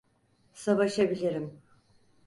Savaşabilirim. 0.53 1.59